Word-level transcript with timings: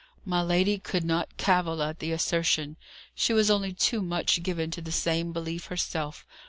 My 0.25 0.41
lady 0.41 0.79
could 0.79 1.03
not 1.03 1.37
cavil 1.37 1.83
at 1.83 1.99
the 1.99 2.11
assertion. 2.11 2.75
She 3.13 3.33
was 3.33 3.51
only 3.51 3.71
too 3.71 4.01
much 4.01 4.41
given 4.41 4.71
to 4.71 4.81
the 4.81 4.91
same 4.91 5.31
belief 5.31 5.65
herself. 5.67 6.25